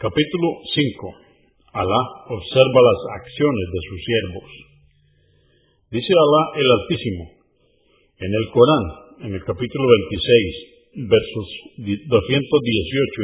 Capítulo 0.00 0.48
5. 0.64 1.76
Alá 1.76 2.02
observa 2.32 2.80
las 2.88 3.00
acciones 3.20 3.66
de 3.68 3.80
sus 3.84 4.00
siervos. 4.00 4.48
Dice 5.92 6.08
Alá 6.16 6.42
el 6.56 6.68
Altísimo 6.72 7.24
en 8.16 8.32
el 8.32 8.46
Corán, 8.48 8.84
en 9.28 9.32
el 9.36 9.44
capítulo 9.44 9.84
26, 10.96 11.04
versos 11.04 11.46
218 11.84 12.16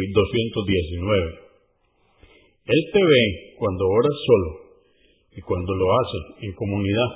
y 0.05 0.13
219. 0.13 1.49
Él 2.69 2.81
te 2.93 3.01
ve 3.01 3.25
cuando 3.57 3.89
oras 3.89 4.17
solo 4.29 4.51
y 5.33 5.41
cuando 5.41 5.73
lo 5.81 5.87
haces 5.97 6.45
en 6.45 6.53
comunidad. 6.61 7.11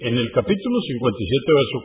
En 0.00 0.16
el 0.16 0.32
capítulo 0.32 0.76
57, 0.80 1.44
verso 1.60 1.78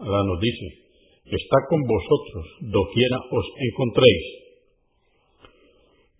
4, 0.00 0.08
Alá 0.08 0.24
nos 0.24 0.40
dice, 0.40 0.89
está 1.36 1.58
con 1.68 1.80
vosotros 1.86 2.44
doquiera 2.60 3.18
os 3.30 3.46
encontréis. 3.58 4.26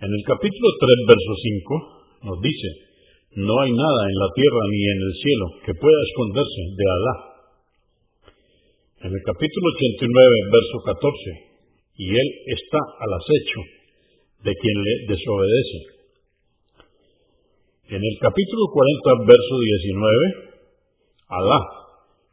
En 0.00 0.10
el 0.10 0.22
capítulo 0.24 0.68
3, 0.80 1.12
verso 1.12 1.32
5, 1.36 2.30
nos 2.30 2.38
dice, 2.40 2.68
no 3.36 3.54
hay 3.60 3.70
nada 3.70 4.02
en 4.10 4.16
la 4.16 4.30
tierra 4.34 4.62
ni 4.70 4.80
en 4.80 5.00
el 5.06 5.14
cielo 5.22 5.46
que 5.66 5.74
pueda 5.74 6.00
esconderse 6.08 6.62
de 6.76 6.86
Alá. 6.88 7.16
En 9.06 9.12
el 9.12 9.22
capítulo 9.22 9.66
89, 9.76 10.08
verso 10.50 10.76
14, 10.88 11.50
y 12.00 12.06
Él 12.10 12.28
está 12.58 12.80
al 12.80 13.12
acecho 13.12 13.60
de 14.44 14.52
quien 14.56 14.76
le 14.82 14.94
desobedece. 15.14 15.80
En 17.94 18.02
el 18.02 18.16
capítulo 18.18 18.62
40, 18.72 19.30
verso 19.30 19.54
19, 19.58 20.50
Alá 21.28 21.60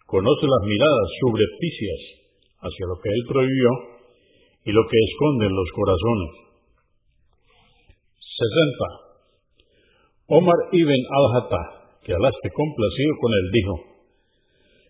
conoce 0.08 0.46
las 0.48 0.64
miradas 0.66 1.08
subrepticias 1.20 2.17
hacia 2.62 2.86
lo 2.90 2.96
que 3.02 3.10
él 3.10 3.24
prohibió 3.28 3.70
y 4.66 4.72
lo 4.72 4.84
que 4.90 4.98
esconden 4.98 5.54
los 5.54 5.70
corazones. 5.72 6.32
60. 8.20 9.08
Omar 10.28 10.60
ibn 10.74 11.02
al-Hattah, 11.08 11.66
que 12.04 12.14
Alá 12.14 12.30
esté 12.30 12.50
complacido 12.52 13.12
con 13.22 13.32
él, 13.32 13.46
dijo, 13.54 13.74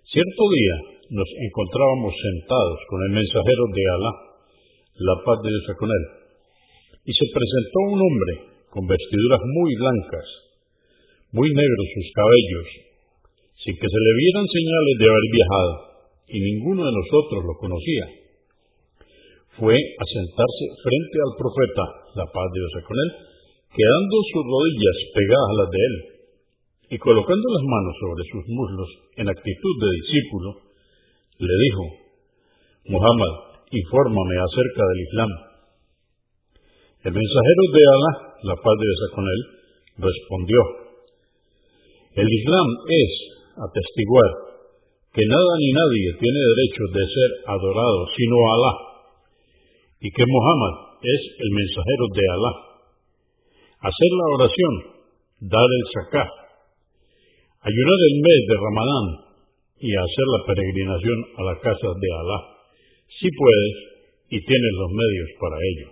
Cierto 0.07 0.43
día 0.49 0.75
nos 1.11 1.29
encontrábamos 1.29 2.13
sentados 2.15 2.79
con 2.89 2.99
el 3.05 3.11
mensajero 3.15 3.63
de 3.69 3.83
Alá, 3.91 4.13
la 4.97 5.15
paz 5.23 5.37
de 5.43 5.49
Dios 5.51 5.67
con 5.77 5.89
él, 5.91 6.03
y 7.05 7.11
se 7.13 7.27
presentó 7.31 7.77
un 7.91 7.99
hombre 8.01 8.33
con 8.71 8.83
vestiduras 8.87 9.41
muy 9.45 9.71
blancas, 9.75 10.27
muy 11.31 11.47
negros 11.53 11.87
sus 11.93 12.07
cabellos, 12.15 12.67
sin 13.61 13.75
que 13.75 13.87
se 13.87 14.01
le 14.01 14.13
vieran 14.17 14.47
señales 14.47 14.95
de 14.97 15.05
haber 15.05 15.27
viajado 15.31 15.86
y 16.27 16.37
ninguno 16.39 16.83
de 16.83 16.91
nosotros 16.91 17.39
lo 17.43 17.53
conocía. 17.55 18.05
Fue 19.57 19.73
a 19.73 20.05
sentarse 20.05 20.65
frente 20.83 21.17
al 21.23 21.33
profeta, 21.39 21.83
la 22.19 22.27
paz 22.29 22.47
de 22.51 22.59
Dios 22.59 22.73
con 22.85 22.97
él, 22.99 23.11
quedando 23.73 24.15
sus 24.31 24.43
rodillas 24.43 24.97
pegadas 25.15 25.49
a 25.49 25.57
las 25.63 25.69
de 25.71 25.81
él, 25.81 25.95
y 26.87 26.97
colocando 26.99 27.45
las 27.51 27.65
manos 27.67 27.95
sobre 27.99 28.23
sus 28.31 28.43
muslos 28.47 28.89
en 29.17 29.27
actitud 29.27 29.73
de 29.81 29.89
discípulo, 29.99 30.49
le 31.39 31.55
dijo, 31.67 31.83
Muhammad, 32.95 33.33
infórmame 33.71 34.35
acerca 34.39 34.83
del 34.87 34.99
Islam. 35.03 35.31
El 37.03 37.13
mensajero 37.13 37.63
de 37.75 37.83
Alá, 37.91 38.11
la 38.43 38.55
paz 38.55 38.75
de 38.79 38.85
Dios 38.87 39.01
con 39.15 39.25
él, 39.27 39.41
respondió, 39.99 40.59
el 42.17 42.27
Islam 42.27 42.67
es 42.87 43.11
atestiguar 43.57 44.46
que 45.13 45.23
nada 45.25 45.51
ni 45.59 45.69
nadie 45.71 46.07
tiene 46.19 46.39
derecho 46.39 46.83
de 46.93 47.03
ser 47.07 47.29
adorado 47.47 47.99
sino 48.15 48.35
Alá, 48.53 48.73
y 50.01 50.07
que 50.11 50.25
Muhammad 50.25 50.97
es 51.01 51.21
el 51.39 51.49
mensajero 51.51 52.05
de 52.13 52.23
Alá. 52.33 52.53
Hacer 53.77 54.11
la 54.13 54.27
oración, 54.37 54.73
dar 55.47 55.69
el 55.69 55.85
zakah, 55.93 56.29
ayunar 57.61 57.99
el 58.09 58.15
mes 58.21 58.41
de 58.47 58.55
Ramadán 58.57 59.05
y 59.79 59.89
hacer 59.93 60.27
la 60.33 60.41
peregrinación 60.45 61.19
a 61.37 61.41
la 61.53 61.55
casa 61.61 61.89
de 61.93 62.09
Alá, 62.13 62.39
si 63.07 63.29
puedes 63.31 63.75
y 64.29 64.37
tienes 64.43 64.73
los 64.75 64.91
medios 64.91 65.29
para 65.39 65.57
ello. 65.57 65.87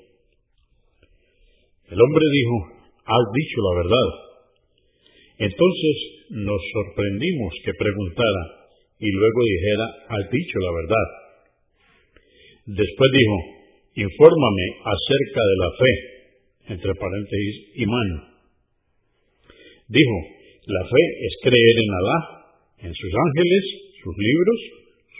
El 1.85 1.99
hombre 2.01 2.25
dijo, 2.33 2.55
has 3.05 3.25
dicho 3.31 3.57
la 3.61 3.73
verdad. 3.85 4.09
Entonces 5.37 5.95
nos 6.31 6.61
sorprendimos 6.73 7.53
que 7.63 7.73
preguntara, 7.77 8.64
y 8.99 9.11
luego 9.11 9.39
dijera, 9.43 9.85
has 10.09 10.25
dicho 10.31 10.59
la 10.59 10.71
verdad. 10.71 11.07
Después 12.65 13.09
dijo, 13.11 13.37
infórmame 13.95 14.65
acerca 14.83 15.41
de 15.45 15.55
la 15.59 15.69
fe, 15.77 15.93
entre 16.73 16.91
paréntesis, 16.95 17.55
imán. 17.75 18.09
Dijo, 19.87 20.17
la 20.65 20.83
fe 20.85 21.03
es 21.21 21.33
creer 21.43 21.75
en 21.77 21.91
Alá, 21.93 22.19
en 22.89 22.93
sus 22.93 23.13
ángeles, 23.13 23.63
sus 24.01 24.15
libros, 24.17 24.59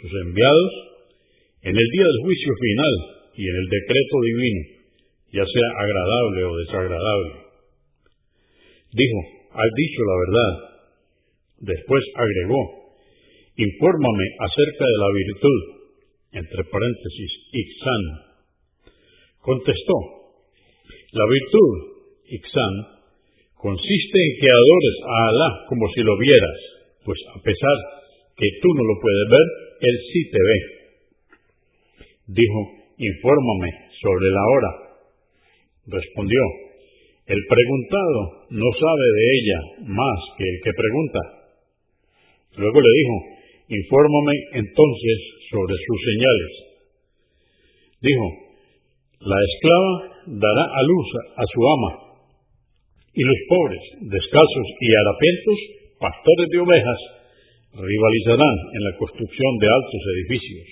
sus 0.00 0.12
enviados, 0.26 0.72
en 1.62 1.74
el 1.76 1.88
día 1.90 2.06
del 2.06 2.22
juicio 2.22 2.52
final 2.58 2.94
y 3.34 3.42
en 3.46 3.56
el 3.56 3.68
decreto 3.68 4.16
divino, 4.22 4.62
ya 5.32 5.44
sea 5.44 5.68
agradable 5.82 6.44
o 6.44 6.56
desagradable. 6.56 7.32
Dijo, 8.92 9.18
has 9.52 9.70
dicho 9.76 10.00
la 10.02 10.16
verdad. 10.24 10.52
Después 11.58 12.02
agregó, 12.14 12.85
infórmame 13.56 14.26
acerca 14.40 14.84
de 14.84 14.98
la 15.00 15.10
virtud, 15.16 15.60
entre 16.32 16.62
paréntesis, 16.68 17.30
Ixan. 17.52 18.02
Contestó, 19.40 19.96
la 21.12 21.24
virtud, 21.24 21.72
Ixan, 22.28 22.74
consiste 23.56 24.18
en 24.20 24.32
que 24.40 24.48
adores 24.52 24.96
a 25.08 25.16
Alá 25.28 25.50
como 25.68 25.88
si 25.94 26.00
lo 26.02 26.18
vieras, 26.18 26.58
pues 27.04 27.18
a 27.34 27.40
pesar 27.40 27.76
que 28.36 28.48
tú 28.60 28.68
no 28.76 28.84
lo 28.84 28.96
puedes 29.00 29.26
ver, 29.32 29.46
Él 29.80 29.96
sí 30.12 30.20
te 30.30 30.40
ve. 30.42 30.58
Dijo, 32.26 32.60
infórmame 32.98 33.70
sobre 34.02 34.28
la 34.28 34.44
hora. 34.52 34.72
Respondió, 35.86 36.40
el 37.26 37.40
preguntado 37.48 38.20
no 38.50 38.68
sabe 38.76 39.06
de 39.16 39.24
ella 39.34 39.58
más 39.88 40.20
que 40.36 40.44
el 40.44 40.58
que 40.62 40.72
pregunta. 40.74 41.20
Luego 42.56 42.80
le 42.80 42.92
dijo, 42.92 43.35
Infórmame 43.66 44.34
entonces 44.62 45.18
sobre 45.50 45.74
sus 45.74 45.98
señales. 46.06 46.52
Dijo, 47.98 48.26
la 49.26 49.38
esclava 49.42 49.92
dará 50.38 50.64
a 50.70 50.82
luz 50.86 51.08
a 51.34 51.44
su 51.50 51.60
ama, 51.66 51.92
y 53.10 53.22
los 53.24 53.40
pobres, 53.48 53.84
descalzos 54.06 54.68
y 54.78 54.88
harapientos, 54.94 55.58
pastores 55.98 56.46
de 56.52 56.58
ovejas, 56.62 57.00
rivalizarán 57.74 58.56
en 58.70 58.82
la 58.86 58.96
construcción 59.00 59.52
de 59.58 59.66
altos 59.66 60.02
edificios. 60.14 60.68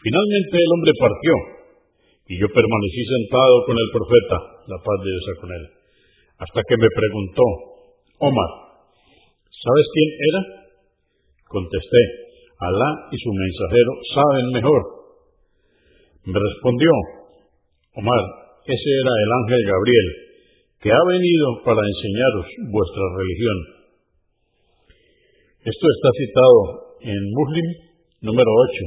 Finalmente 0.00 0.54
el 0.54 0.72
hombre 0.72 0.92
partió, 0.96 1.34
y 2.30 2.34
yo 2.40 2.46
permanecí 2.48 3.02
sentado 3.04 3.66
con 3.66 3.76
el 3.76 3.88
profeta, 3.92 4.36
la 4.64 4.78
paz 4.80 4.96
de 5.04 5.10
Dios 5.12 5.26
con 5.44 5.50
él, 5.52 5.64
hasta 6.40 6.60
que 6.62 6.76
me 6.78 6.88
preguntó, 6.88 7.44
Omar, 8.16 8.50
¿sabes 9.50 9.86
quién 9.92 10.08
era? 10.32 10.57
Contesté, 11.48 12.28
Alá 12.60 13.08
y 13.12 13.16
su 13.16 13.32
mensajero 13.32 13.92
saben 14.14 14.50
mejor. 14.52 14.82
Me 16.26 16.38
respondió, 16.38 16.90
Omar, 17.94 18.24
ese 18.66 18.90
era 19.00 19.12
el 19.14 19.32
ángel 19.42 19.62
Gabriel, 19.64 20.08
que 20.82 20.90
ha 20.90 21.04
venido 21.08 21.62
para 21.64 21.80
enseñaros 21.80 22.46
vuestra 22.68 23.02
religión. 23.16 23.58
Esto 25.64 25.86
está 25.88 26.10
citado 26.18 27.00
en 27.00 27.32
Muslim 27.32 27.64
número 28.22 28.50
8, 28.50 28.84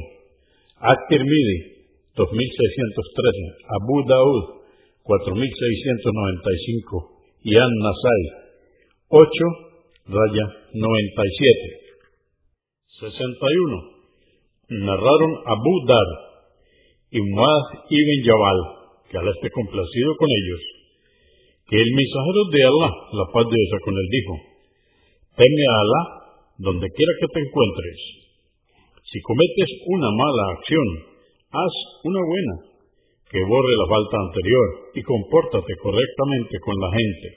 At-Tirmidhi 0.86 1.58
2613, 2.14 3.56
Abu 3.80 4.04
Daud 4.06 4.62
4695 5.02 7.42
y 7.42 7.56
An-Nasai 7.56 8.22
8 9.08 9.26
raya 10.06 10.46
97. 10.74 11.81
61. 13.02 14.86
Narraron 14.86 15.32
Abu 15.42 15.74
Dar 15.90 16.10
y 17.10 17.18
Muaz 17.18 17.66
ibn 17.90 18.18
Jabal, 18.22 18.58
que 19.10 19.18
Alá 19.18 19.30
esté 19.34 19.50
complacido 19.50 20.10
con 20.16 20.28
ellos, 20.30 20.62
que 21.66 21.76
el 21.82 21.90
mensajero 21.98 22.42
de 22.54 22.60
Alá, 22.62 22.90
la 23.18 23.26
paz 23.34 23.44
de 23.50 23.58
Dios 23.58 23.82
con 23.82 23.94
él, 23.98 24.08
dijo, 24.08 24.34
teme 25.34 25.64
a 25.66 25.76
Alá 25.82 26.02
donde 26.62 26.86
quiera 26.94 27.12
que 27.18 27.28
te 27.34 27.40
encuentres. 27.42 27.98
Si 29.02 29.18
cometes 29.20 29.70
una 29.92 30.08
mala 30.14 30.44
acción, 30.56 30.88
haz 31.50 31.74
una 32.06 32.22
buena, 32.22 32.54
que 33.28 33.42
borre 33.44 33.74
la 33.82 33.88
falta 33.90 34.16
anterior 34.30 34.66
y 34.94 35.02
compórtate 35.02 35.72
correctamente 35.82 36.54
con 36.64 36.76
la 36.78 36.90
gente. 36.96 37.28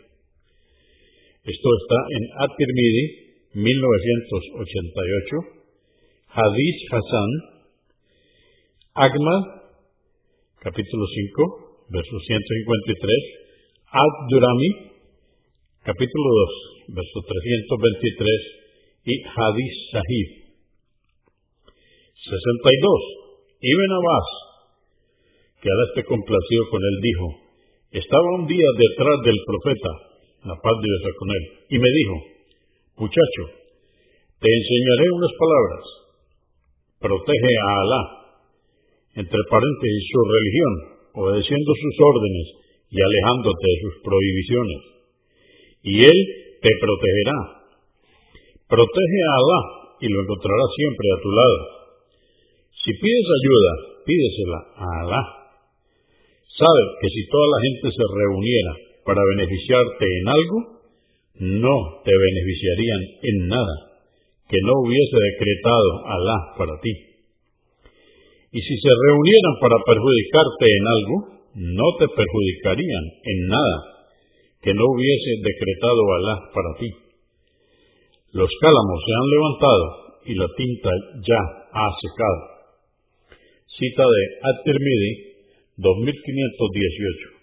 Esto 1.52 1.70
está 1.82 2.00
en 2.16 2.24
At-Tirmidhi 2.48 3.25
1988, 3.56 3.72
Hadith 6.28 6.80
Hassan, 6.92 7.32
Ahmad, 9.00 9.44
capítulo 10.60 11.06
5, 11.08 11.88
verso 11.88 12.20
153, 12.20 13.00
Ad-Durami, 13.96 14.92
capítulo 15.88 16.28
2, 16.92 17.00
verso 17.00 17.18
323, 17.24 19.08
y 19.08 19.24
Hadith 19.24 19.76
Sahib. 19.96 20.30
62. 22.28 22.76
Ibn 23.56 23.92
Abbas, 23.96 24.28
que 25.64 25.70
ahora 25.72 25.88
esté 25.96 26.04
complacido 26.04 26.64
con 26.76 26.82
él, 26.84 26.96
dijo, 27.00 27.40
estaba 28.04 28.36
un 28.36 28.48
día 28.52 28.68
detrás 28.76 29.16
del 29.24 29.40
profeta, 29.48 29.92
la 30.44 30.60
paz 30.60 30.76
de 30.76 30.88
Dios 30.92 31.16
con 31.16 31.30
él, 31.32 31.44
y 31.72 31.80
me 31.80 31.88
dijo, 31.88 32.35
muchacho, 32.98 33.44
te 34.40 34.48
enseñaré 34.52 35.06
unas 35.16 35.34
palabras, 35.40 35.84
protege 37.00 37.54
a 37.60 37.72
Alá, 37.82 38.04
entre 39.16 39.40
paréntesis 39.50 40.04
su 40.12 40.22
religión, 40.28 40.74
obedeciendo 41.16 41.72
sus 41.72 41.96
órdenes 42.04 42.48
y 42.92 42.98
alejándote 43.00 43.64
de 43.64 43.78
sus 43.82 43.96
prohibiciones. 44.04 44.82
Y 45.84 45.94
Él 46.04 46.20
te 46.62 46.72
protegerá. 46.80 47.40
Protege 48.68 49.20
a 49.24 49.34
Alá 49.40 49.62
y 50.02 50.08
lo 50.10 50.22
encontrarás 50.22 50.72
siempre 50.76 51.08
a 51.10 51.22
tu 51.22 51.30
lado. 51.32 51.60
Si 52.84 52.92
pides 52.92 53.28
ayuda, 53.40 53.72
pídesela 54.06 54.60
a 54.76 54.88
Alá. 55.04 55.24
Sabe 56.60 56.84
que 57.02 57.10
si 57.10 57.22
toda 57.28 57.48
la 57.52 57.60
gente 57.64 57.88
se 57.92 58.06
reuniera 58.08 58.74
para 59.06 59.22
beneficiarte 59.36 60.06
en 60.06 60.28
algo, 60.28 60.75
no 61.40 61.76
te 62.04 62.12
beneficiarían 62.12 63.02
en 63.24 63.48
nada 63.48 63.76
que 64.48 64.58
no 64.64 64.74
hubiese 64.82 65.18
decretado 65.20 65.90
Alá 66.06 66.38
para 66.58 66.80
ti. 66.82 66.94
Y 68.52 68.60
si 68.62 68.76
se 68.80 68.92
reunieran 69.08 69.56
para 69.60 69.76
perjudicarte 69.84 70.66
en 70.70 70.86
algo, 70.88 71.16
no 71.56 71.88
te 72.00 72.08
perjudicarían 72.08 73.06
en 73.24 73.40
nada 73.48 73.80
que 74.62 74.74
no 74.74 74.84
hubiese 74.86 75.32
decretado 75.44 76.02
Alá 76.14 76.36
para 76.54 76.72
ti. 76.80 76.90
Los 78.32 78.50
cálamos 78.62 79.00
se 79.04 79.14
han 79.16 79.28
levantado 79.32 79.86
y 80.26 80.34
la 80.36 80.48
tinta 80.56 80.90
ya 81.28 81.42
ha 81.72 81.88
secado. 82.00 82.42
Cita 83.78 84.04
de 84.04 84.24
At-Tirmidhi 84.50 85.12
2518. 85.78 87.36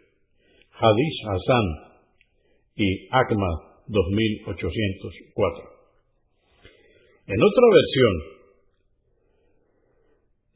Hadith 0.80 1.18
Hassan 1.28 1.66
y 2.76 2.88
Ahmad 3.12 3.71
2804. 3.86 5.72
En 7.26 7.38
otra 7.38 7.66
versión, 7.70 8.14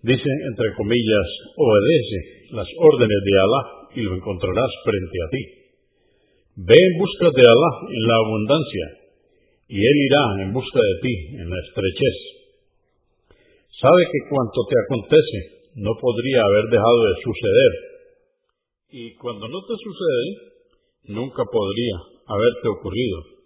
dice 0.03 0.31
entre 0.51 0.75
comillas, 0.75 1.29
obedece 1.57 2.19
las 2.51 2.69
órdenes 2.79 3.21
de 3.25 3.35
Alá 3.39 3.63
y 3.95 4.01
lo 4.03 4.15
encontrarás 4.15 4.71
frente 4.85 5.17
a 5.23 5.31
ti. 5.31 5.43
Ve 6.57 6.75
en 6.75 6.99
busca 6.99 7.31
de 7.31 7.45
Alá 7.47 7.73
en 7.91 8.03
la 8.07 8.17
abundancia 8.17 8.87
y 9.69 9.79
Él 9.79 9.97
irá 10.11 10.43
en 10.43 10.53
busca 10.53 10.79
de 10.79 10.97
ti 11.03 11.15
en 11.39 11.51
la 11.51 11.59
estrechez. 11.67 12.17
Sabe 13.81 14.03
que 14.11 14.29
cuanto 14.31 14.61
te 14.69 14.77
acontece 14.87 15.39
no 15.77 15.93
podría 16.01 16.41
haber 16.43 16.65
dejado 16.71 16.99
de 17.07 17.15
suceder 17.23 17.73
y 18.91 19.15
cuando 19.17 19.49
no 19.49 19.61
te 19.67 19.75
sucede 19.77 21.15
nunca 21.15 21.45
podría 21.45 22.16
haberte 22.27 22.67
ocurrido 22.69 23.37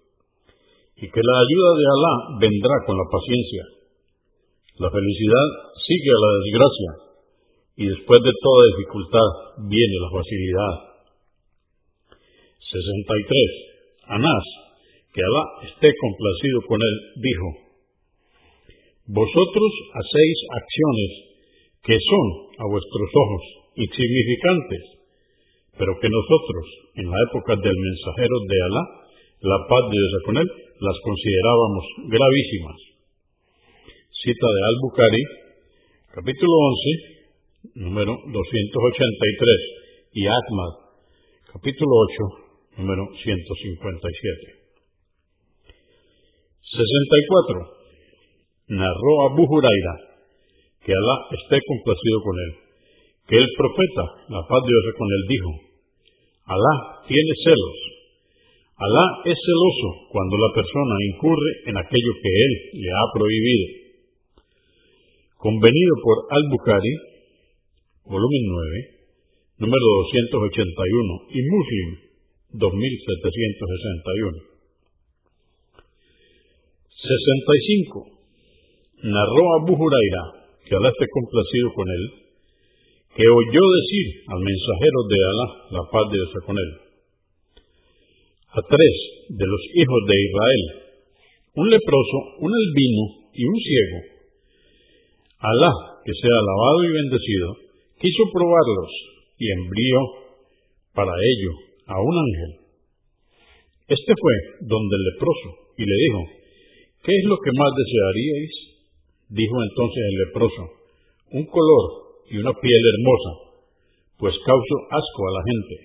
y 0.97 1.09
que 1.09 1.23
la 1.25 1.37
ayuda 1.41 1.71
de 1.81 1.87
Alá 1.89 2.15
vendrá 2.41 2.77
con 2.85 2.97
la 2.97 3.09
paciencia. 3.09 3.65
La 4.81 4.91
felicidad 4.93 5.49
sigue 5.81 6.13
a 6.13 6.21
la 6.21 6.33
desgracia 6.45 6.91
y 7.77 7.85
después 7.89 8.21
de 8.21 8.33
toda 8.37 8.71
dificultad 8.77 9.29
viene 9.65 9.97
la 9.97 10.11
facilidad. 10.13 10.75
63. 12.61 14.17
Anás, 14.21 14.45
que 15.13 15.21
Alá 15.25 15.45
esté 15.73 15.89
complacido 15.89 16.59
con 16.69 16.79
él, 16.81 16.97
dijo, 17.17 17.49
Vosotros 19.09 19.73
hacéis 19.97 20.39
acciones 20.53 21.11
que 21.83 21.97
son 21.97 22.27
a 22.61 22.65
vuestros 22.69 23.09
ojos 23.09 23.45
insignificantes, 23.75 25.00
pero 25.81 25.97
que 25.97 26.13
nosotros, 26.13 26.93
en 26.93 27.09
la 27.09 27.17
época 27.33 27.57
del 27.57 27.73
mensajero 27.73 28.37
de 28.45 28.57
Alá, 28.69 28.85
la 29.41 29.59
paz 29.65 29.89
de 29.89 29.97
Dios 29.97 30.13
con 30.29 30.37
él, 30.37 30.45
las 30.77 30.97
considerábamos 31.01 31.85
gravísimas. 32.05 32.77
Cita 34.13 34.45
de 34.45 34.61
Al-Bukhari, 34.61 35.25
capítulo 36.13 36.53
11, 36.53 37.81
número 37.81 38.13
283, 38.13 40.21
y 40.21 40.29
Ahmad, 40.29 40.93
capítulo 41.49 41.93
8, 42.77 42.85
número 42.85 43.09
157. 43.17 44.61
64. 46.61 48.69
Narró 48.69 49.33
Abu 49.33 49.49
Huraira, 49.49 49.97
que 50.85 50.93
Alá 50.93 51.17
esté 51.41 51.57
complacido 51.65 52.21
con 52.21 52.37
él, 52.37 52.53
que 53.33 53.41
el 53.41 53.49
profeta, 53.57 54.29
la 54.29 54.45
paz 54.45 54.61
de 54.61 54.69
Dios 54.69 54.93
con 55.01 55.09
él, 55.09 55.25
dijo, 55.25 55.70
Alá 56.51 57.07
tiene 57.07 57.33
celos 57.47 57.91
Alá 58.81 59.21
es 59.29 59.37
celoso 59.37 60.09
cuando 60.09 60.41
la 60.41 60.57
persona 60.57 60.97
incurre 61.13 61.69
en 61.69 61.77
aquello 61.77 62.13
que 62.17 62.33
él 62.33 62.53
le 62.81 62.89
ha 62.89 63.05
prohibido. 63.13 63.67
Convenido 65.37 66.01
por 66.01 66.25
Al-Bukhari, 66.33 66.95
volumen 68.09 68.43
9, 68.49 69.61
número 69.61 69.85
281, 70.09 71.29
y 71.29 71.41
Muslim, 71.45 71.89
2761. 72.57 74.49
65. 76.89 79.13
Narró 79.13 79.45
Abu 79.61 79.77
Huraira, 79.77 80.25
que 80.65 80.73
Alá 80.75 80.89
esté 80.89 81.05
complacido 81.13 81.69
con 81.77 81.85
él, 81.85 82.30
que 83.15 83.27
oyó 83.27 83.63
decir 83.83 84.07
al 84.29 84.41
mensajero 84.41 84.99
de 85.11 85.19
Alá, 85.19 85.49
la 85.71 85.83
paz 85.91 86.05
de 86.11 86.17
Dios 86.17 86.33
con 86.47 86.57
él, 86.57 86.71
a 88.55 88.61
tres 88.63 88.97
de 89.31 89.47
los 89.47 89.63
hijos 89.75 90.01
de 90.07 90.17
Israel, 90.23 90.63
un 91.55 91.71
leproso, 91.71 92.19
un 92.39 92.53
albino 92.55 93.05
y 93.35 93.43
un 93.45 93.59
ciego. 93.59 93.99
Alá, 95.39 95.73
que 96.05 96.13
sea 96.15 96.37
alabado 96.39 96.85
y 96.85 96.93
bendecido, 96.93 97.49
quiso 97.99 98.23
probarlos 98.33 98.91
y 99.39 99.51
envió 99.51 99.99
para 100.95 101.13
ello 101.13 101.53
a 101.87 101.97
un 101.99 102.15
ángel. 102.15 102.53
Este 103.89 104.13
fue 104.15 104.35
donde 104.61 104.95
el 104.97 105.05
leproso 105.15 105.49
y 105.77 105.83
le 105.83 105.97
dijo, 106.07 106.21
¿qué 107.03 107.11
es 107.11 107.25
lo 107.27 107.37
que 107.43 107.51
más 107.59 107.73
desearíais? 107.75 108.55
Dijo 109.31 109.57
entonces 109.63 110.03
el 110.11 110.17
leproso, 110.27 110.63
un 111.33 111.47
color 111.47 112.10
y 112.29 112.37
una 112.37 112.53
piel 112.53 112.83
hermosa, 112.93 113.33
pues 114.19 114.35
causo 114.45 114.75
asco 114.93 115.21
a 115.25 115.33
la 115.33 115.43
gente. 115.49 115.77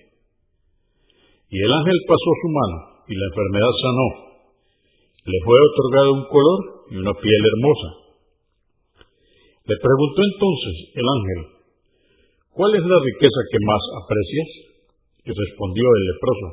Y 1.48 1.56
el 1.62 1.72
ángel 1.72 1.98
pasó 2.04 2.30
su 2.42 2.48
mano 2.52 2.78
y 3.08 3.14
la 3.16 3.26
enfermedad 3.32 3.74
sanó. 3.80 4.08
Le 5.24 5.38
fue 5.42 5.56
otorgado 5.56 6.10
un 6.12 6.26
color 6.28 6.60
y 6.90 6.94
una 7.00 7.14
piel 7.16 7.42
hermosa. 7.48 7.90
Le 9.66 9.76
preguntó 9.80 10.18
entonces 10.22 10.76
el 10.94 11.06
ángel, 11.06 11.40
¿cuál 12.54 12.70
es 12.76 12.84
la 12.86 12.98
riqueza 13.02 13.40
que 13.50 13.60
más 13.64 13.82
aprecias? 14.04 14.50
Y 15.26 15.30
respondió 15.34 15.82
el 15.82 16.02
leproso, 16.06 16.48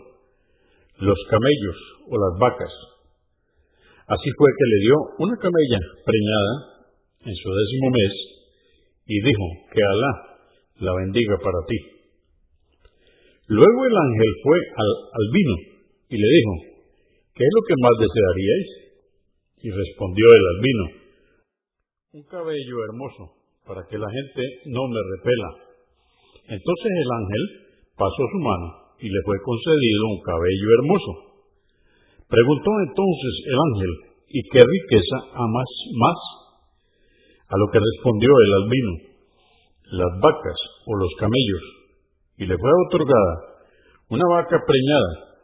los 1.05 1.19
camellos 1.29 1.77
o 2.09 2.13
las 2.17 2.33
vacas. 2.39 2.73
Así 4.07 4.29
fue 4.37 4.49
que 4.49 4.65
le 4.65 4.79
dio 4.81 4.95
una 5.19 5.37
camella 5.37 5.81
preñada 6.01 6.53
en 7.29 7.35
su 7.37 7.49
décimo 7.53 7.87
mes 7.93 8.32
y 9.05 9.15
dijo 9.19 9.47
que 9.71 9.81
Alá 9.81 10.11
la 10.79 10.93
bendiga 10.95 11.37
para 11.37 11.59
ti. 11.67 11.77
Luego 13.47 13.79
el 13.85 13.95
ángel 13.97 14.31
fue 14.43 14.57
al, 14.57 15.25
vino 15.31 15.55
y 16.09 16.15
le 16.15 16.27
dijo, 16.27 16.53
¿qué 17.35 17.43
es 17.43 17.53
lo 17.53 17.61
que 17.67 17.75
más 17.81 17.95
desearíais? 17.99 18.69
Y 19.63 19.69
respondió 19.71 20.25
el 20.27 20.45
albino, 20.55 20.85
un 22.13 22.23
cabello 22.23 22.75
hermoso, 22.85 23.23
para 23.65 23.81
que 23.87 23.97
la 23.97 24.05
gente 24.05 24.41
no 24.67 24.87
me 24.87 25.01
repela. 25.17 25.49
Entonces 26.45 26.91
el 26.93 27.11
ángel 27.11 27.43
pasó 27.95 28.23
su 28.31 28.39
mano 28.39 28.67
y 28.99 29.07
le 29.07 29.19
fue 29.25 29.35
concedido 29.43 30.03
un 30.07 30.21
cabello 30.21 30.67
hermoso. 30.79 31.11
Preguntó 32.27 32.69
entonces 32.87 33.33
el 33.45 33.57
ángel, 33.59 33.91
¿y 34.29 34.39
qué 34.49 34.61
riqueza 34.61 35.17
amas 35.35 35.71
más? 35.99 36.19
A 37.53 37.55
lo 37.61 37.69
que 37.69 37.77
respondió 37.77 38.29
el 38.33 38.53
albino, 38.65 38.93
las 39.93 40.09
vacas 40.17 40.59
o 40.89 40.97
los 40.97 41.13
camellos 41.21 41.63
y 42.41 42.49
le 42.49 42.57
fue 42.57 42.71
otorgada 42.89 43.53
una 44.09 44.25
vaca 44.25 44.57
preñada, 44.57 45.37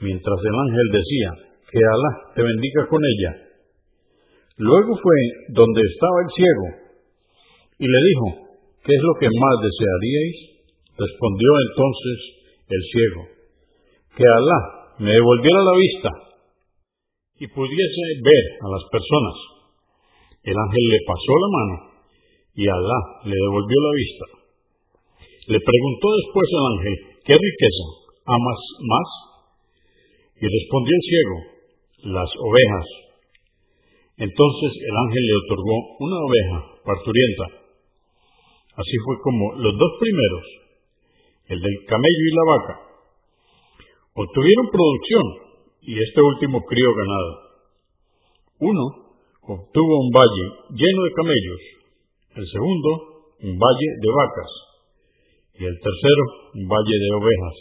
mientras 0.00 0.36
el 0.36 0.56
ángel 0.68 0.88
decía, 0.92 1.30
que 1.72 1.80
Alá 1.80 2.12
te 2.36 2.42
bendiga 2.44 2.86
con 2.92 3.00
ella. 3.00 3.32
Luego 4.58 5.00
fue 5.00 5.16
donde 5.56 5.80
estaba 5.80 6.18
el 6.28 6.30
ciego 6.36 6.66
y 7.80 7.86
le 7.88 8.00
dijo, 8.04 8.26
¿qué 8.84 8.92
es 8.92 9.02
lo 9.02 9.14
que 9.16 9.32
más 9.32 9.56
desearíais? 9.64 10.38
Respondió 10.92 11.50
entonces 11.72 12.18
el 12.68 12.82
ciego, 12.92 13.22
que 14.12 14.24
Alá 14.28 14.60
me 15.00 15.12
devolviera 15.12 15.60
la 15.64 15.76
vista 15.80 16.10
y 17.40 17.46
pudiese 17.48 18.02
ver 18.20 18.44
a 18.60 18.68
las 18.76 18.84
personas. 18.92 19.55
El 20.46 20.54
ángel 20.54 20.84
le 20.94 21.00
pasó 21.02 21.32
la 21.42 21.50
mano 21.58 21.74
y 22.54 22.62
Alá 22.70 23.00
le 23.26 23.34
devolvió 23.34 23.78
la 23.82 23.94
vista. 23.98 24.24
Le 25.50 25.58
preguntó 25.58 26.06
después 26.22 26.46
el 26.54 26.64
ángel, 26.70 26.94
¿qué 27.26 27.34
riqueza 27.34 27.86
amas 28.30 28.60
más? 28.86 29.08
Y 30.38 30.46
respondió 30.46 30.94
el 30.94 31.04
ciego, 31.10 31.36
las 32.14 32.30
ovejas. 32.38 32.86
Entonces 34.22 34.70
el 34.86 34.96
ángel 34.96 35.22
le 35.26 35.36
otorgó 35.42 35.76
una 35.98 36.18
oveja 36.22 36.58
parturienta. 36.86 37.46
Así 38.78 38.96
fue 39.02 39.16
como 39.26 39.50
los 39.58 39.74
dos 39.74 39.92
primeros, 39.98 40.46
el 41.48 41.58
del 41.58 41.76
camello 41.90 42.22
y 42.22 42.34
la 42.38 42.44
vaca, 42.54 42.74
obtuvieron 44.14 44.70
producción 44.70 45.26
y 45.82 45.98
este 45.98 46.20
último 46.22 46.62
crió 46.62 46.86
ganado. 46.94 47.32
Uno 48.60 49.05
obtuvo 49.46 49.92
un 50.02 50.10
valle 50.10 50.44
lleno 50.74 51.00
de 51.06 51.12
camellos, 51.14 51.62
el 52.34 52.46
segundo 52.50 52.90
un 53.46 53.54
valle 53.58 53.88
de 54.00 54.10
vacas 54.10 54.50
y 55.60 55.64
el 55.64 55.76
tercero 55.78 56.22
un 56.54 56.66
valle 56.68 56.96
de 56.98 57.10
ovejas. 57.14 57.56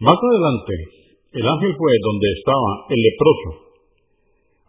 Más 0.00 0.16
adelante, 0.16 0.74
el 1.32 1.46
ángel 1.46 1.72
fue 1.76 1.92
donde 2.02 2.28
estaba 2.38 2.70
el 2.88 3.00
leproso, 3.00 3.50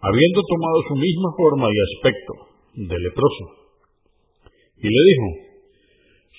habiendo 0.02 0.42
tomado 0.44 0.78
su 0.88 0.96
misma 0.96 1.30
forma 1.38 1.68
y 1.70 1.78
aspecto 1.96 2.34
de 2.76 2.98
leproso, 3.00 3.46
y 4.82 4.88
le 4.90 5.02
dijo, 5.08 5.28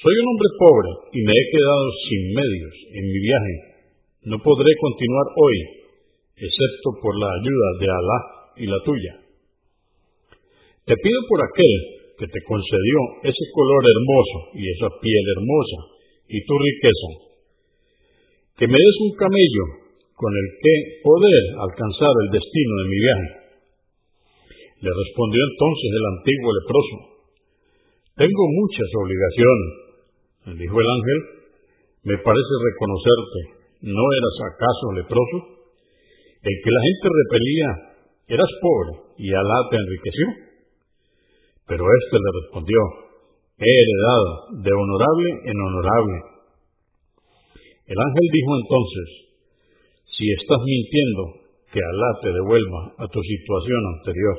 soy 0.02 0.14
un 0.18 0.28
hombre 0.34 0.50
pobre 0.58 0.90
y 1.14 1.20
me 1.22 1.30
he 1.30 1.44
quedado 1.54 1.86
sin 2.10 2.22
medios 2.34 2.74
en 2.90 3.04
mi 3.06 3.18
viaje. 3.22 3.56
No 4.24 4.36
podré 4.42 4.70
continuar 4.82 5.26
hoy, 5.38 5.56
excepto 6.34 6.88
por 7.00 7.14
la 7.22 7.30
ayuda 7.38 7.68
de 7.78 7.86
Alá 7.86 8.41
y 8.56 8.66
la 8.66 8.78
tuya. 8.84 9.14
Te 10.84 10.94
pido 10.96 11.20
por 11.28 11.40
aquel 11.42 11.74
que 12.18 12.26
te 12.26 12.40
concedió 12.44 12.98
ese 13.22 13.44
color 13.54 13.82
hermoso 13.86 14.38
y 14.58 14.62
esa 14.68 14.88
piel 15.00 15.24
hermosa 15.36 15.78
y 16.28 16.38
tu 16.44 16.54
riqueza, 16.58 17.10
que 18.58 18.66
me 18.66 18.78
des 18.78 18.96
un 19.06 19.12
camello 19.16 19.64
con 20.14 20.32
el 20.32 20.46
que 20.60 20.74
poder 21.02 21.42
alcanzar 21.58 22.12
el 22.26 22.28
destino 22.30 22.72
de 22.82 22.88
mi 22.88 22.98
viaje. 22.98 23.30
Le 24.82 24.90
respondió 24.90 25.40
entonces 25.46 25.90
el 25.92 26.06
antiguo 26.18 26.48
leproso, 26.52 26.96
tengo 28.16 28.44
muchas 28.50 28.88
obligaciones 28.98 29.82
dijo 30.50 30.74
el 30.74 30.88
ángel, 30.90 31.18
me 32.02 32.18
parece 32.18 32.54
reconocerte, 32.66 33.40
¿no 33.86 34.02
eras 34.10 34.36
acaso 34.50 34.86
leproso? 34.98 35.38
El 36.42 36.54
que 36.58 36.70
la 36.74 36.82
gente 36.82 37.06
repelía, 37.22 37.68
eras 38.28 38.52
pobre 38.60 38.92
y 39.18 39.32
Alá 39.32 39.58
te 39.70 39.76
enriqueció. 39.76 40.26
Pero 41.66 41.84
éste 41.84 42.16
le 42.18 42.30
respondió, 42.42 42.78
he 43.58 43.70
heredado 43.70 44.62
de 44.62 44.72
honorable 44.72 45.28
en 45.46 45.56
honorable. 45.56 46.18
El 47.86 47.98
ángel 47.98 48.26
dijo 48.32 48.50
entonces, 48.60 49.08
si 50.16 50.24
estás 50.32 50.58
mintiendo, 50.64 51.42
que 51.72 51.80
Alá 51.80 52.10
te 52.20 52.30
devuelva 52.32 52.80
a 52.98 53.08
tu 53.08 53.20
situación 53.22 53.80
anterior. 53.96 54.36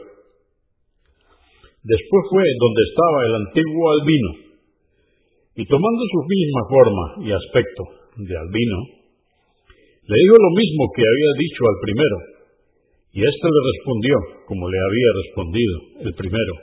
Después 1.83 2.23
fue 2.29 2.43
donde 2.59 2.81
estaba 2.87 3.17
el 3.25 3.33
antiguo 3.47 3.83
albino, 3.91 4.31
y 5.55 5.65
tomando 5.65 6.01
su 6.09 6.19
misma 6.29 6.61
forma 6.69 7.05
y 7.25 7.31
aspecto 7.33 7.83
de 8.17 8.33
albino, 8.37 8.77
le 10.03 10.15
dijo 10.15 10.35
lo 10.35 10.51
mismo 10.55 10.83
que 10.95 11.03
había 11.03 11.31
dicho 11.39 11.61
al 11.65 11.77
primero, 11.81 12.17
y 13.13 13.19
éste 13.21 13.45
le 13.45 13.61
respondió 13.69 14.13
como 14.49 14.65
le 14.69 14.77
había 14.77 15.09
respondido 15.21 15.75
el 16.09 16.13
primero. 16.17 16.53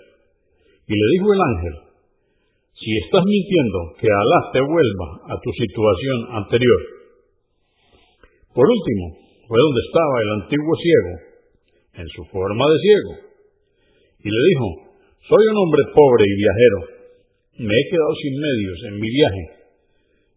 Y 0.86 0.94
le 0.98 1.06
dijo 1.14 1.26
el 1.30 1.42
ángel, 1.54 1.74
si 2.74 2.90
estás 3.06 3.22
mintiendo, 3.22 3.78
que 4.00 4.08
Alá 4.10 4.40
te 4.52 4.60
vuelva 4.60 5.08
a 5.30 5.34
tu 5.38 5.50
situación 5.54 6.18
anterior. 6.42 6.80
Por 8.50 8.66
último, 8.66 9.04
fue 9.46 9.58
donde 9.62 9.80
estaba 9.86 10.14
el 10.20 10.30
antiguo 10.42 10.74
ciego, 10.74 11.12
en 12.02 12.08
su 12.08 12.22
forma 12.34 12.64
de 12.66 12.78
ciego, 12.82 13.12
y 14.18 14.28
le 14.28 14.40
dijo, 14.50 14.66
soy 15.28 15.42
un 15.54 15.56
hombre 15.56 15.82
pobre 15.94 16.24
y 16.26 16.34
viajero, 16.34 16.78
me 17.62 17.74
he 17.74 17.84
quedado 17.90 18.14
sin 18.18 18.34
medios 18.40 18.78
en 18.90 18.94
mi 18.98 19.08
viaje 19.10 19.60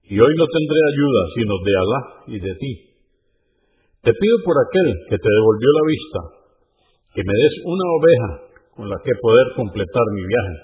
y 0.10 0.20
hoy 0.20 0.34
no 0.38 0.46
tendré 0.46 0.80
ayuda 0.92 1.22
sino 1.36 1.54
de 1.64 1.74
Alá 1.80 2.02
y 2.28 2.40
de 2.40 2.56
ti. 2.56 2.93
Te 4.04 4.12
pido 4.12 4.36
por 4.44 4.56
aquel 4.60 4.90
que 5.08 5.16
te 5.16 5.30
devolvió 5.32 5.70
la 5.80 5.86
vista, 5.88 6.20
que 7.16 7.24
me 7.24 7.32
des 7.32 7.56
una 7.64 7.88
oveja 7.96 8.32
con 8.76 8.90
la 8.90 8.98
que 9.00 9.16
poder 9.22 9.48
completar 9.56 10.04
mi 10.12 10.24
viaje. 10.28 10.58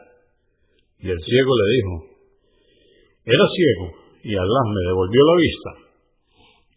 Y 0.99 1.07
el 1.07 1.19
ciego 1.23 1.51
le 1.55 1.67
dijo, 1.71 1.93
era 3.23 3.45
ciego 3.47 3.85
y 4.23 4.35
Alá 4.35 4.61
me 4.75 4.81
devolvió 4.91 5.21
la 5.23 5.35
vista. 5.39 5.69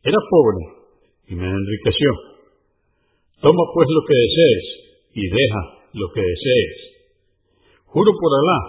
Era 0.05 0.19
pobre 0.31 0.63
y 1.27 1.35
me 1.35 1.51
enriqueció. 1.51 2.11
Toma 3.43 3.65
pues 3.75 3.89
lo 3.91 4.03
que 4.07 4.15
desees 4.15 4.65
y 5.15 5.23
deja 5.27 5.63
lo 5.95 6.13
que 6.15 6.23
desees. 6.23 6.77
Juro 7.87 8.13
por 8.15 8.31
Alá 8.39 8.61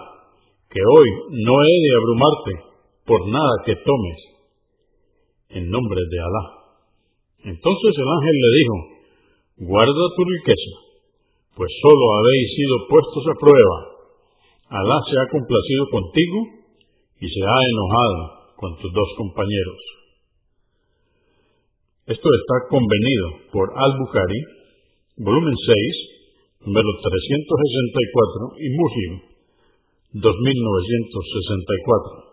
que 0.66 0.80
hoy 0.82 1.08
no 1.46 1.54
he 1.62 1.74
de 1.78 1.94
abrumarte 1.94 2.52
por 3.06 3.28
nada 3.28 3.54
que 3.64 3.76
tomes 3.76 4.18
en 5.50 5.70
nombre 5.70 6.00
de 6.10 6.18
Alá. 6.18 6.63
Entonces 7.44 7.92
el 7.92 8.08
ángel 8.08 8.36
le 8.40 8.50
dijo, 8.56 8.76
guarda 9.68 10.16
tu 10.16 10.24
riqueza, 10.24 10.80
pues 11.56 11.70
solo 11.84 12.04
habéis 12.16 12.48
sido 12.56 12.88
puestos 12.88 13.24
a 13.28 13.36
prueba. 13.36 14.00
Alá 14.72 14.96
se 15.04 15.20
ha 15.20 15.28
complacido 15.28 15.92
contigo 15.92 16.64
y 17.20 17.28
se 17.28 17.44
ha 17.44 17.60
enojado 17.68 18.56
con 18.56 18.80
tus 18.80 18.88
dos 18.92 19.08
compañeros. 19.18 19.76
Esto 22.06 22.28
está 22.32 22.68
convenido 22.68 23.26
por 23.52 23.72
Al-Bukhari, 23.76 24.40
volumen 25.18 25.52
6, 25.52 26.64
número 26.64 26.88
364 26.96 28.56
y 28.56 28.70
Muslim, 28.72 29.20
2964. 30.16 32.24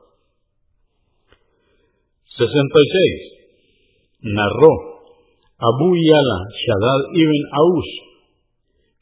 66. 2.31 4.23
Narró 4.23 5.00
Abu 5.61 5.93
Yala 5.93 6.37
Shaddad 6.57 7.01
ibn 7.13 7.41
Aus, 7.53 7.89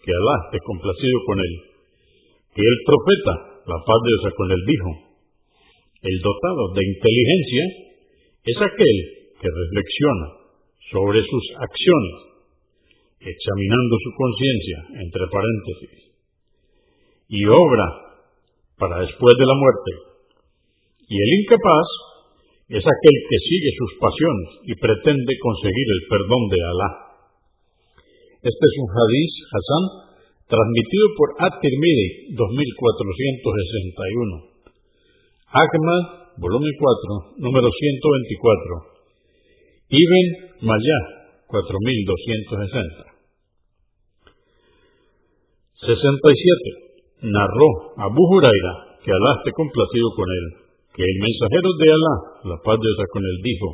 que 0.04 0.12
Alá 0.12 0.36
esté 0.52 0.60
complacido 0.60 1.18
con 1.24 1.40
él, 1.40 1.54
que 2.52 2.60
el 2.60 2.78
profeta, 2.84 3.64
la 3.64 3.80
paz 3.80 4.00
de 4.04 4.10
Dios 4.12 4.34
con 4.36 4.52
él, 4.52 4.62
dijo, 4.68 4.92
el 6.04 6.18
dotado 6.20 6.64
de 6.76 6.84
inteligencia 6.84 7.64
es 8.44 8.58
aquel 8.60 8.98
que 9.40 9.48
reflexiona 9.48 10.28
sobre 10.92 11.24
sus 11.24 11.46
acciones, 11.64 12.16
examinando 13.24 13.96
su 14.04 14.12
conciencia, 14.20 14.78
entre 15.00 15.24
paréntesis, 15.32 16.12
y 17.30 17.46
obra 17.46 17.88
para 18.80 19.00
después 19.00 19.34
de 19.38 19.46
la 19.46 19.56
muerte. 19.56 19.92
Y 21.08 21.16
el 21.16 21.30
incapaz 21.40 21.88
es 22.70 22.86
aquel 22.86 23.18
que 23.26 23.40
sigue 23.50 23.74
sus 23.74 23.98
pasiones 23.98 24.62
y 24.70 24.78
pretende 24.78 25.34
conseguir 25.42 25.90
el 25.90 26.06
perdón 26.06 26.54
de 26.54 26.62
Alá. 26.62 27.18
Este 28.46 28.62
es 28.62 28.76
un 28.78 28.94
hadith 28.94 29.34
Hassan 29.50 30.06
transmitido 30.46 31.10
por 31.18 31.34
At-Tirmidhi 31.50 32.38
2461. 32.38 34.54
Ahmad, 35.50 36.38
volumen 36.38 36.70
4, 36.78 37.42
número 37.42 37.74
124. 37.74 39.02
Ibn 39.90 40.62
Mayah 40.62 41.34
4260. 41.50 43.10
67 45.90 47.34
narró 47.34 47.98
Abu 47.98 48.30
Huraira, 48.30 48.94
que 49.02 49.10
Alá 49.10 49.42
esté 49.42 49.58
complacido 49.58 50.14
con 50.14 50.30
él, 50.30 50.69
el 51.04 51.18
mensajero 51.22 51.70
de 51.80 51.88
Alá, 51.96 52.16
la 52.52 52.58
paz 52.60 52.78
de 52.80 53.06
con 53.12 53.24
él, 53.24 53.38
dijo, 53.44 53.68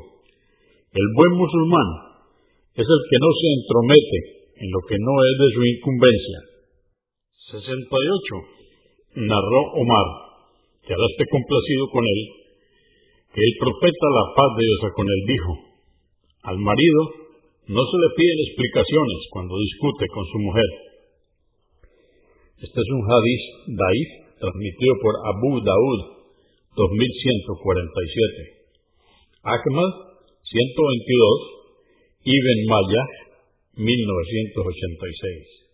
el 0.94 1.08
buen 1.15 1.34
musulmán 1.39 1.89
es 2.75 2.86
el 2.86 3.01
que 3.10 3.17
no 3.22 3.29
se 3.34 3.48
entromete 3.55 4.20
en 4.62 4.67
lo 4.70 4.82
que 4.86 4.98
no 5.00 5.13
es 5.25 5.36
de 5.41 5.50
su 5.53 5.62
incumbencia. 5.65 6.39
68. 7.55 9.25
Narró 9.25 9.62
Omar, 9.79 10.08
que 10.86 10.94
Alá 10.94 11.08
esté 11.12 11.25
complacido 11.29 11.84
con 11.91 12.03
él, 12.03 12.22
que 13.34 13.41
el 13.41 13.53
profeta, 13.60 14.05
la 14.12 14.25
paz 14.36 14.50
de 14.55 14.63
Dios 14.63 14.82
con 14.94 15.08
él, 15.08 15.22
dijo, 15.27 15.51
al 16.51 16.60
marido 16.60 17.01
no 17.67 17.82
se 17.82 17.98
le 17.98 18.10
piden 18.13 18.39
explicaciones 18.46 19.20
cuando 19.34 19.58
discute 19.58 20.05
con 20.13 20.25
su 20.29 20.38
mujer 20.39 20.70
este 22.55 22.79
es 22.79 22.88
un 22.88 23.03
hadith 23.03 23.44
daif 23.67 24.10
transmitido 24.39 24.94
por 25.03 25.13
Abu 25.27 25.60
Daud 25.60 26.15
2147. 26.75 29.48
Ahmad 29.48 29.91
122, 30.44 32.27
Ibn 32.27 32.60
Mayah 32.67 33.08
1986. 33.79 35.65